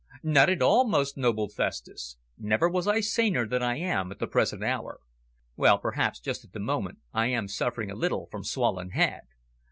"Not 0.23 0.49
at 0.49 0.63
all, 0.63 0.87
most 0.87 1.15
noble 1.15 1.47
Festus. 1.47 2.17
Never 2.35 2.67
was 2.67 2.87
I 2.87 3.01
saner 3.01 3.45
than 3.47 3.61
I 3.61 3.77
am 3.77 4.11
at 4.11 4.17
the 4.17 4.25
present 4.25 4.63
hour. 4.63 4.99
Well, 5.55 5.77
perhaps 5.77 6.19
just 6.19 6.43
at 6.43 6.53
the 6.53 6.59
moment 6.59 6.97
I 7.13 7.27
am 7.27 7.47
suffering 7.47 7.91
a 7.91 7.95
little 7.95 8.25
from 8.31 8.43
swollen 8.43 8.89
head. 8.89 9.21